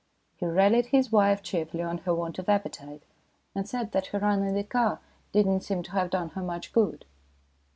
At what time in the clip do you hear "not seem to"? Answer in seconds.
5.45-5.91